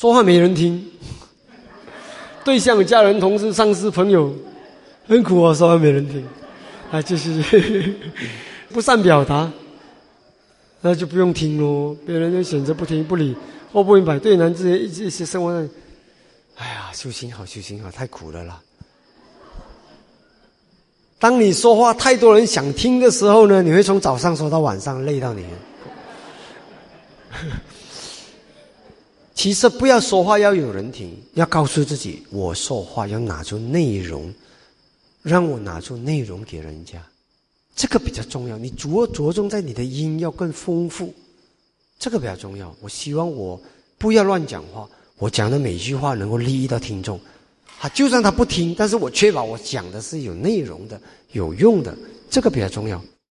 [0.00, 0.82] 说话没人听，
[2.42, 4.34] 对象、家人、同事、上司、朋友，
[5.06, 6.26] 很苦啊，说话没人听，
[6.90, 7.94] 啊，就是
[8.72, 9.52] 不善表达，
[10.80, 11.94] 那就不用听喽。
[12.06, 13.36] 别人就选择不听不理，
[13.74, 15.68] 或不明白，对男之间一一些生活上，
[16.56, 18.58] 哎呀，修行好，修行好，太苦了啦。
[21.18, 25.44] 当你说话太多人想听的时候呢，你会从早上说到晚上，累到你。
[29.42, 34.30] 其实不要说话要有人听，要告诉自己，我说话要拿出内容，
[35.22, 37.02] 让我拿出内容给人家，
[37.74, 38.58] 这个比较重要。
[38.58, 41.14] 你着着重在你的音要更丰富，
[41.98, 42.76] 这个比较重要。
[42.82, 43.58] 我希望我
[43.96, 47.18] 不要乱讲话，我讲的每一句话能够利益到听众。
[47.78, 51.00] 他就算他不听，但是我确保我讲的是有内容的、
[51.32, 51.96] 有用的，
[52.28, 53.02] 这个比较重要。